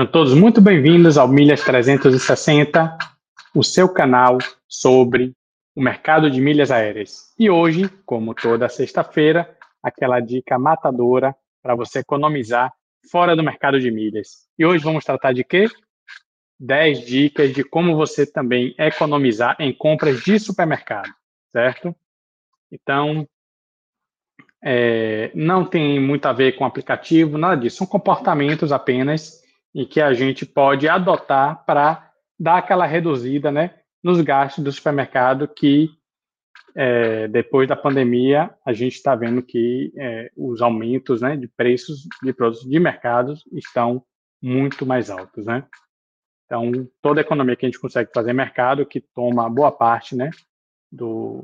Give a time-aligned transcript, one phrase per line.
[0.00, 2.96] Sejam todos muito bem-vindos ao Milhas 360,
[3.54, 5.34] o seu canal sobre
[5.76, 7.34] o mercado de milhas aéreas.
[7.38, 12.72] E hoje, como toda sexta-feira, aquela dica matadora para você economizar
[13.10, 14.48] fora do mercado de milhas.
[14.58, 15.66] E hoje vamos tratar de quê?
[16.58, 21.12] 10 dicas de como você também economizar em compras de supermercado,
[21.52, 21.94] certo?
[22.72, 23.28] Então,
[24.64, 27.76] é, não tem muito a ver com aplicativo, nada disso.
[27.76, 29.40] São comportamentos apenas
[29.74, 35.46] e que a gente pode adotar para dar aquela reduzida né, nos gastos do supermercado
[35.46, 35.90] que
[36.74, 42.06] é, depois da pandemia a gente está vendo que é, os aumentos né, de preços
[42.22, 44.04] de produtos de mercados estão
[44.42, 45.66] muito mais altos, né?
[46.46, 50.30] Então, toda economia que a gente consegue fazer mercado, que toma boa parte né,
[50.90, 51.42] do,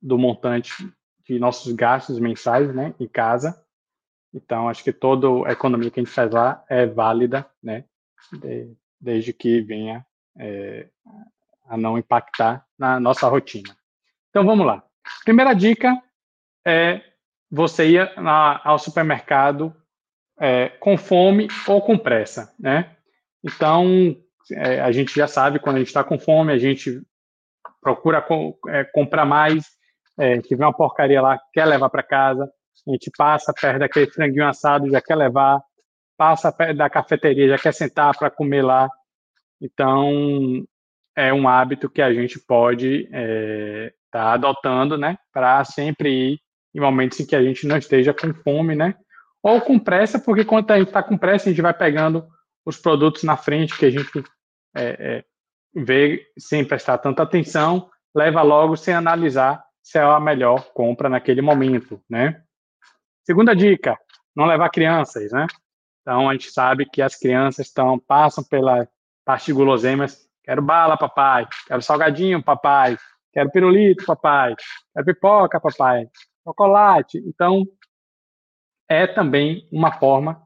[0.00, 0.72] do montante
[1.26, 3.60] de nossos gastos mensais né, em casa,
[4.34, 7.84] então, acho que toda a economia que a gente faz lá é válida, né?
[8.32, 10.06] De, desde que venha
[10.38, 10.88] é,
[11.66, 13.76] a não impactar na nossa rotina.
[14.30, 14.82] Então, vamos lá.
[15.24, 16.00] Primeira dica
[16.66, 17.02] é
[17.50, 19.74] você ir na, ao supermercado
[20.40, 22.96] é, com fome ou com pressa, né?
[23.44, 24.16] Então,
[24.52, 27.02] é, a gente já sabe, quando a gente está com fome, a gente
[27.80, 28.24] procura
[28.68, 29.66] é, comprar mais,
[30.18, 32.50] é, vem uma porcaria lá, quer levar para casa,
[32.86, 35.62] a gente passa perto daquele franguinho assado, já quer levar,
[36.16, 38.88] passa perto da cafeteria, já quer sentar para comer lá.
[39.60, 40.64] Então,
[41.16, 46.40] é um hábito que a gente pode estar é, tá adotando, né, para sempre ir
[46.74, 48.94] em momentos em que a gente não esteja com fome, né,
[49.42, 52.26] ou com pressa, porque quando a gente está com pressa, a gente vai pegando
[52.64, 54.08] os produtos na frente que a gente
[54.74, 55.24] é, é,
[55.74, 61.42] vê sem prestar tanta atenção, leva logo sem analisar se é a melhor compra naquele
[61.42, 62.40] momento, né?
[63.24, 63.96] Segunda dica,
[64.34, 65.46] não levar crianças, né?
[66.00, 68.88] Então, a gente sabe que as crianças estão, passam pela
[69.24, 70.28] parte de guloseimas.
[70.42, 71.46] Quero bala, papai.
[71.66, 72.96] Quero salgadinho, papai.
[73.32, 74.56] Quero pirulito, papai.
[74.92, 76.08] Quero pipoca, papai.
[76.44, 77.18] Chocolate.
[77.18, 77.64] Então,
[78.88, 80.42] é também uma forma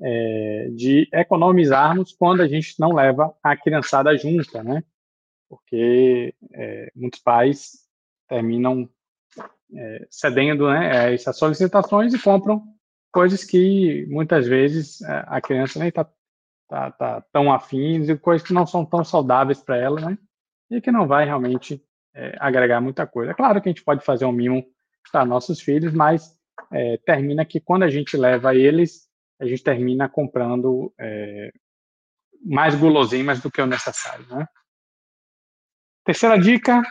[0.00, 4.84] é, de economizarmos quando a gente não leva a criançada junta, né?
[5.48, 7.84] Porque é, muitos pais
[8.28, 8.88] terminam
[9.76, 12.62] é, cedendo né, a essas solicitações e compram
[13.12, 16.04] coisas que muitas vezes é, a criança nem está
[16.68, 20.18] tá, tá tão afim e coisas que não são tão saudáveis para ela, né?
[20.70, 21.82] E que não vai realmente
[22.14, 23.32] é, agregar muita coisa.
[23.32, 24.64] É claro que a gente pode fazer um mimo
[25.12, 26.36] para nossos filhos, mas
[26.72, 29.08] é, termina que quando a gente leva eles,
[29.40, 31.52] a gente termina comprando é,
[32.44, 34.46] mais guloseimas do que o necessário, né?
[36.04, 36.82] Terceira dica,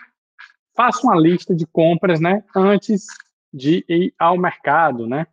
[0.76, 3.06] faça uma lista de compras, né, antes
[3.54, 5.28] de ir ao mercado, né?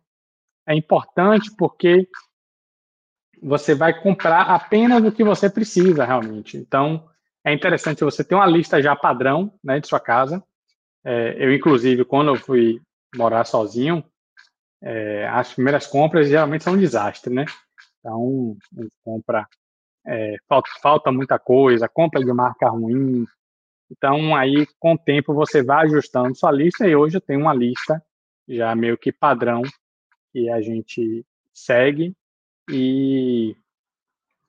[0.67, 2.07] É importante porque
[3.41, 6.57] você vai comprar apenas o que você precisa realmente.
[6.57, 7.09] Então,
[7.43, 10.43] é interessante você ter uma lista já padrão, né, de sua casa.
[11.03, 12.79] É, eu, inclusive, quando eu fui
[13.15, 14.03] morar sozinho,
[14.81, 17.45] é, as primeiras compras geralmente são um desastre, né?
[17.99, 19.47] Então, a gente compra,
[20.05, 23.25] é, falta, falta muita coisa, compra de marca ruim,
[23.91, 27.53] então, aí, com o tempo, você vai ajustando sua lista e hoje eu tenho uma
[27.53, 28.01] lista
[28.47, 29.61] já meio que padrão
[30.31, 32.15] que a gente segue
[32.69, 33.53] e,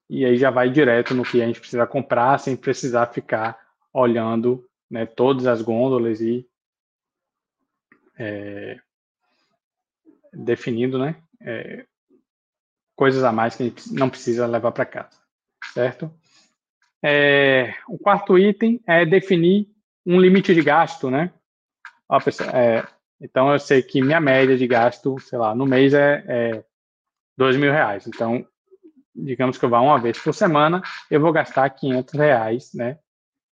[0.08, 3.58] e aí já vai direto no que a gente precisa comprar sem precisar ficar
[3.92, 6.48] olhando né, todas as gôndolas e
[8.16, 8.80] é,
[10.32, 11.84] definindo né, é,
[12.94, 15.20] coisas a mais que a gente não precisa levar para casa,
[15.74, 16.12] certo?
[17.02, 19.66] É, o quarto item é definir
[20.06, 21.32] um limite de gasto, né?
[22.52, 22.86] É,
[23.20, 26.64] então, eu sei que minha média de gasto, sei lá, no mês é, é
[27.36, 28.06] dois mil reais.
[28.06, 28.46] Então,
[29.14, 32.98] digamos que eu vá uma vez por semana, eu vou gastar 500 reais, né?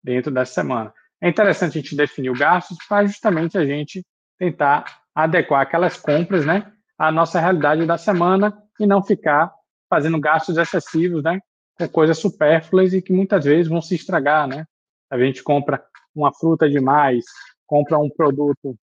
[0.02, 0.92] Dentro dessa semana.
[1.20, 4.04] É interessante a gente definir o gasto para justamente a gente
[4.38, 6.72] tentar adequar aquelas compras, né?
[6.96, 9.52] À nossa realidade da semana e não ficar
[9.90, 11.40] fazendo gastos excessivos, né?
[11.86, 14.66] Coisas supérfluas e que muitas vezes vão se estragar, né?
[15.10, 15.84] A gente compra
[16.14, 17.24] uma fruta demais,
[17.66, 18.76] compra um produto,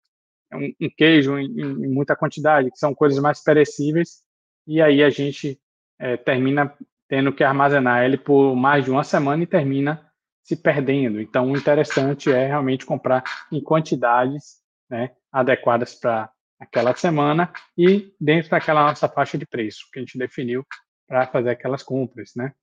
[0.54, 4.24] um, um queijo em, em, muita quantidade, que são coisas mais perecíveis,
[4.66, 5.60] e aí a gente
[6.00, 6.74] é, termina
[7.08, 10.10] tendo que armazenar ele por mais de uma semana e termina
[10.44, 11.20] se perdendo.
[11.20, 14.58] Então, o interessante é realmente comprar em quantidades
[14.90, 20.18] né, adequadas para aquela semana e dentro daquela nossa faixa de preço que a gente
[20.18, 20.66] definiu
[21.08, 22.54] para fazer aquelas compras, né?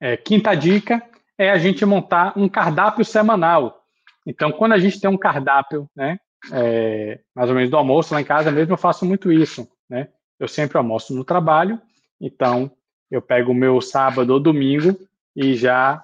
[0.00, 1.02] É, quinta dica
[1.38, 3.82] é a gente montar um cardápio semanal.
[4.26, 6.18] Então, quando a gente tem um cardápio, né,
[6.52, 10.08] é, mais ou menos do almoço lá em casa mesmo, eu faço muito isso, né?
[10.38, 11.80] Eu sempre almoço no trabalho,
[12.20, 12.70] então
[13.10, 14.98] eu pego o meu sábado ou domingo
[15.34, 16.02] e já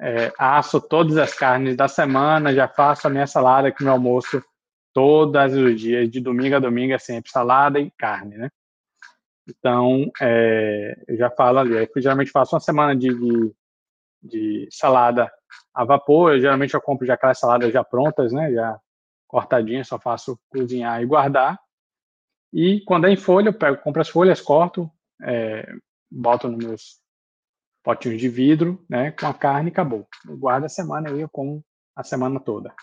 [0.00, 4.42] é, asso todas as carnes da semana, já faço a minha salada com meu almoço
[4.92, 8.50] todos os dias, de domingo a domingo é sempre salada e carne, né?
[9.48, 13.54] Então, é, eu já falo ali, eu geralmente faço uma semana de, de,
[14.22, 15.30] de, salada
[15.74, 18.78] a vapor, eu geralmente eu compro já aquelas saladas já prontas, né, já
[19.26, 21.58] cortadinhas, só faço cozinhar e guardar.
[22.52, 24.90] E quando é em folha, eu pego, compro as folhas, corto,
[25.22, 25.66] é,
[26.10, 27.00] boto nos meus
[27.82, 30.06] potinhos de vidro, né, com a carne e acabou.
[30.28, 31.64] Eu guardo a semana aí, eu como
[31.96, 32.74] a semana toda.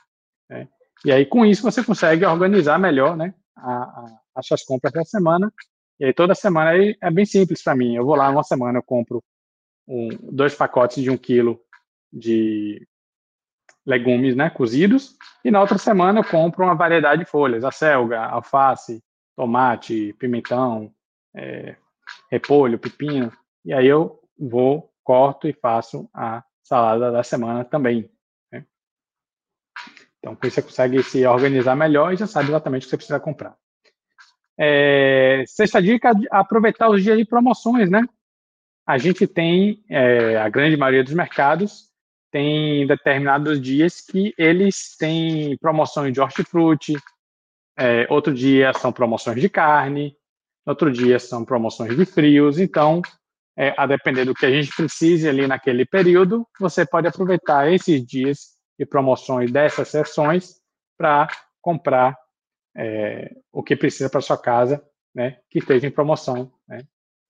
[0.49, 0.67] Né?
[1.05, 5.03] E aí, com isso, você consegue organizar melhor, né, a, a, as suas compras da
[5.03, 5.51] semana
[5.99, 7.95] e aí toda semana aí é bem simples para mim.
[7.95, 9.23] Eu vou lá uma semana, eu compro
[9.87, 11.59] um, dois pacotes de um quilo
[12.11, 12.85] de
[13.85, 15.15] legumes, né, cozidos,
[15.45, 19.01] e na outra semana eu compro uma variedade de folhas, a selga, alface,
[19.35, 20.93] tomate, pimentão,
[21.33, 21.77] é,
[22.29, 23.31] repolho, pepino,
[23.63, 28.11] e aí eu vou, corto e faço a salada da semana também.
[28.51, 28.65] Né?
[30.19, 32.97] Então, com isso você consegue se organizar melhor e já sabe exatamente o que você
[32.97, 33.57] precisa comprar.
[34.59, 38.03] É, sexta dica, aproveitar os dias de promoções, né?
[38.85, 41.87] A gente tem, é, a grande maioria dos mercados
[42.31, 46.95] tem determinados dias que eles têm promoções de hortifruti,
[47.77, 50.15] é, outro dia são promoções de carne,
[50.65, 53.01] outro dia são promoções de frios, então,
[53.57, 58.05] é, a depender do que a gente precise ali naquele período, você pode aproveitar esses
[58.05, 60.55] dias de promoções dessas sessões
[60.97, 61.27] para
[61.61, 62.15] comprar
[62.77, 64.83] é, o que precisa para sua casa,
[65.13, 66.85] né, que esteja em promoção né,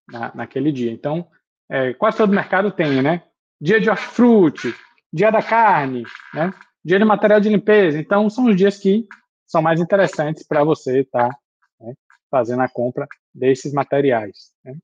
[0.08, 0.92] na, naquele dia.
[0.92, 1.28] Então,
[1.70, 3.24] é, quase todo mercado tem, né?
[3.60, 4.76] Dia de hortifruti,
[5.12, 6.04] dia da carne,
[6.34, 6.54] né?
[6.84, 7.98] Dia de material de limpeza.
[7.98, 9.08] Então, são os dias que
[9.46, 11.40] são mais interessantes para você estar tá,
[11.80, 11.94] né,
[12.30, 14.52] fazendo a compra desses materiais.
[14.64, 14.78] Né?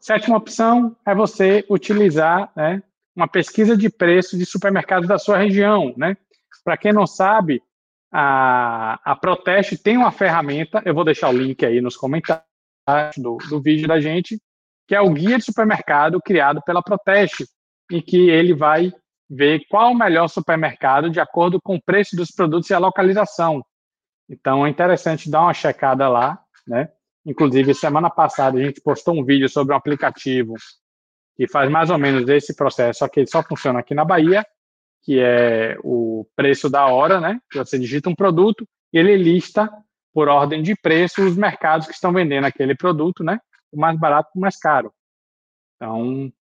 [0.00, 2.82] Sétima opção é você utilizar né,
[3.14, 5.94] uma pesquisa de preço de supermercados da sua região.
[5.96, 6.16] Né?
[6.64, 7.62] Para quem não sabe,
[8.12, 12.44] a, a Proteste tem uma ferramenta, eu vou deixar o link aí nos comentários
[13.16, 14.40] do, do vídeo da gente,
[14.86, 17.46] que é o guia de supermercado criado pela Proteste,
[17.90, 18.92] em que ele vai
[19.28, 23.62] ver qual o melhor supermercado de acordo com o preço dos produtos e a localização.
[24.28, 26.88] Então é interessante dar uma checada lá, né?
[27.24, 30.54] Inclusive, semana passada a gente postou um vídeo sobre um aplicativo
[31.36, 34.44] que faz mais ou menos esse processo, só que ele só funciona aqui na Bahia
[35.02, 37.40] que é o preço da hora, né?
[37.54, 39.70] Você digita um produto e ele lista
[40.12, 43.40] por ordem de preço os mercados que estão vendendo aquele produto, né?
[43.72, 44.92] O mais barato, o mais caro.
[45.76, 46.32] Então,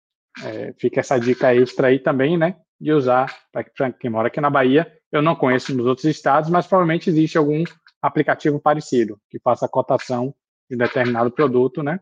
[0.44, 2.58] é, fica essa dica extra aí também, né?
[2.80, 4.92] De usar para quem mora aqui na Bahia.
[5.12, 7.64] Eu não conheço nos outros estados, mas provavelmente existe algum
[8.02, 10.34] aplicativo parecido que faça a cotação
[10.70, 12.00] de determinado produto, né?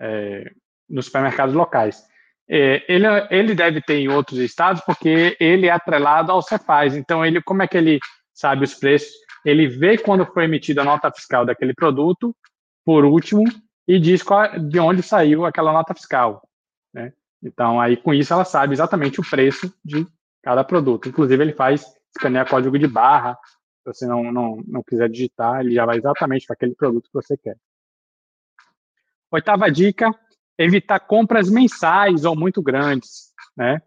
[0.00, 0.50] É,
[0.88, 2.04] nos supermercados locais.
[2.50, 6.96] É, ele, ele deve ter em outros estados porque ele é atrelado ao Cefaz.
[6.96, 7.98] Então, ele, como é que ele
[8.32, 9.12] sabe os preços?
[9.44, 12.34] Ele vê quando foi emitida a nota fiscal daquele produto,
[12.84, 13.44] por último,
[13.86, 16.42] e diz qual, de onde saiu aquela nota fiscal.
[16.92, 17.12] Né?
[17.42, 20.06] Então, aí com isso ela sabe exatamente o preço de
[20.42, 21.08] cada produto.
[21.08, 21.84] Inclusive, ele faz
[22.16, 23.38] escanear código de barra.
[23.82, 27.14] Se você não, não, não quiser digitar, ele já vai exatamente para aquele produto que
[27.14, 27.56] você quer.
[29.30, 30.10] Oitava dica
[30.58, 33.80] evitar compras mensais ou muito grandes, né?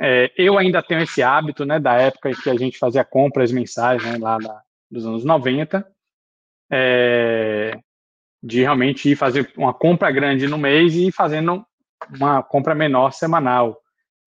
[0.00, 3.52] É, eu ainda tenho esse hábito, né, da época em que a gente fazia compras
[3.52, 5.86] mensais, né, lá da, dos anos 90,
[6.70, 7.78] é,
[8.42, 11.64] de realmente ir fazer uma compra grande no mês e ir fazendo
[12.10, 13.78] uma compra menor semanal.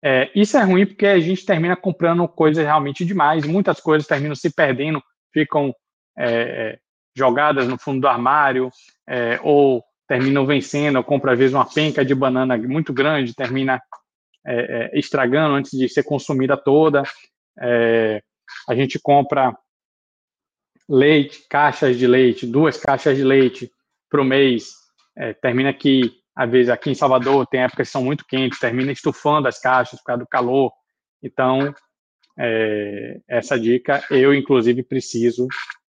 [0.02, 4.34] É, isso é ruim porque a gente termina comprando coisas realmente demais, muitas coisas terminam
[4.34, 5.74] se perdendo, ficam
[6.16, 6.78] é, é,
[7.14, 8.70] jogadas no fundo do armário,
[9.08, 13.80] é, ou terminam vencendo, compra às vezes uma penca de banana muito grande, termina
[14.46, 17.02] é, é, estragando antes de ser consumida toda.
[17.58, 18.22] É,
[18.68, 19.56] a gente compra
[20.88, 23.70] leite, caixas de leite, duas caixas de leite
[24.08, 24.72] para o mês,
[25.16, 28.92] é, termina que, às vezes, aqui em Salvador, tem épocas que são muito quentes, termina
[28.92, 30.70] estufando as caixas por causa do calor.
[31.22, 31.74] Então,
[32.38, 35.48] é, essa dica eu, inclusive, preciso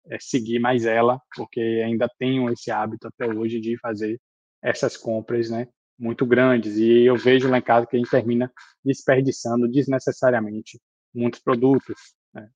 [0.08, 4.20] é, seguir mais ela, porque ainda tenho esse hábito até hoje de fazer
[4.62, 5.68] essas compras, né,
[5.98, 6.76] muito grandes.
[6.76, 8.50] E eu vejo lá em casa que a gente termina
[8.84, 10.80] desperdiçando desnecessariamente
[11.14, 11.96] muitos produtos.
[12.32, 12.48] Né.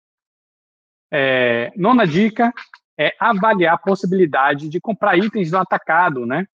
[1.12, 2.52] É, nona dica
[2.98, 6.46] é avaliar a possibilidade de comprar itens no atacado, né?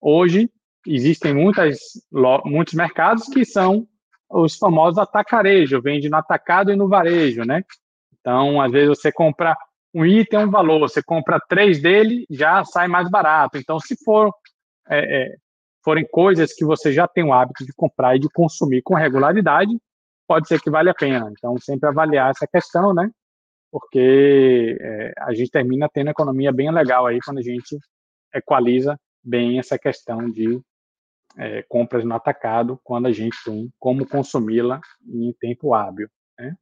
[0.00, 0.48] Hoje
[0.86, 1.78] existem muitas,
[2.44, 3.86] muitos mercados que são
[4.30, 7.64] os famosos atacarejo, vende no atacado e no varejo, né?
[8.20, 9.56] Então, às vezes você compra
[9.94, 13.58] um item é um valor, você compra três dele, já sai mais barato.
[13.58, 14.32] Então, se for
[14.88, 15.36] é, é,
[15.84, 19.70] forem coisas que você já tem o hábito de comprar e de consumir com regularidade,
[20.26, 21.30] pode ser que vale a pena.
[21.32, 23.10] Então, sempre avaliar essa questão, né?
[23.70, 27.78] Porque é, a gente termina tendo economia bem legal aí quando a gente
[28.34, 30.60] equaliza bem essa questão de
[31.36, 36.08] é, compras no atacado, quando a gente tem como consumi-la em tempo hábil.
[36.38, 36.54] Né?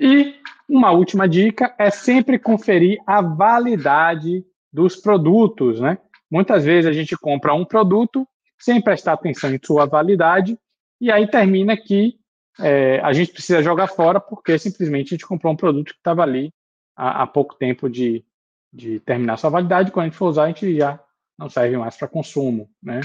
[0.00, 4.42] E uma última dica é sempre conferir a validade
[4.72, 5.98] dos produtos, né?
[6.30, 8.26] Muitas vezes a gente compra um produto
[8.58, 10.58] sem prestar atenção em sua validade
[10.98, 12.18] e aí termina que
[12.58, 16.22] é, a gente precisa jogar fora porque simplesmente a gente comprou um produto que estava
[16.22, 16.50] ali
[16.96, 18.24] há, há, pouco tempo de,
[18.72, 19.90] de terminar sua validade.
[19.90, 20.98] Quando a gente for usar, a gente já
[21.38, 23.00] não serve mais para consumo, né?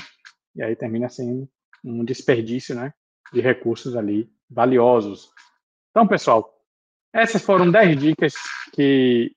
[0.55, 1.49] E aí termina sendo
[1.83, 2.93] um desperdício, né,
[3.33, 5.29] de recursos ali valiosos.
[5.91, 6.54] Então, pessoal,
[7.15, 8.33] essas foram 10 dicas
[8.73, 9.33] que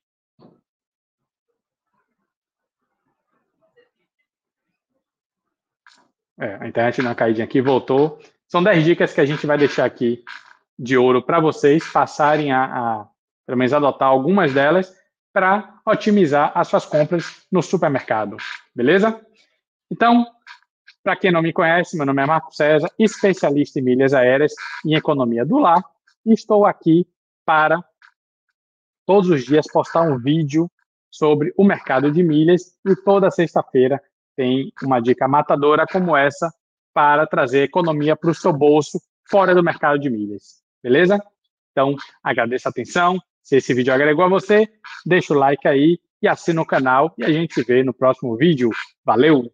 [6.41, 8.17] É, a internet na caidinha aqui voltou.
[8.47, 10.23] São 10 dicas que a gente vai deixar aqui
[10.77, 13.07] de ouro para vocês passarem a, a,
[13.45, 14.95] pelo menos, adotar algumas delas
[15.33, 18.37] para otimizar as suas compras no supermercado.
[18.73, 19.19] Beleza?
[19.91, 20.25] Então,
[21.03, 24.53] para quem não me conhece, meu nome é Marco César, especialista em milhas aéreas
[24.85, 25.83] e economia do lar,
[26.25, 27.05] e estou aqui
[27.49, 27.83] para
[29.07, 30.69] todos os dias postar um vídeo
[31.09, 33.99] sobre o mercado de milhas e toda sexta-feira
[34.35, 36.53] tem uma dica matadora como essa
[36.93, 40.61] para trazer economia para o seu bolso fora do mercado de milhas.
[40.83, 41.19] Beleza?
[41.71, 43.17] Então, agradeço a atenção.
[43.41, 44.71] Se esse vídeo agregou a você,
[45.03, 48.37] deixa o like aí e assina o canal e a gente se vê no próximo
[48.37, 48.69] vídeo.
[49.03, 49.51] Valeu!